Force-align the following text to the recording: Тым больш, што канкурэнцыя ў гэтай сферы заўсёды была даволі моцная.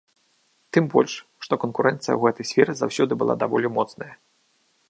Тым 0.77 0.87
больш, 0.93 1.13
што 1.47 1.53
канкурэнцыя 1.65 2.13
ў 2.15 2.21
гэтай 2.25 2.45
сферы 2.53 2.71
заўсёды 2.81 3.13
была 3.21 3.35
даволі 3.45 3.67
моцная. 3.81 4.13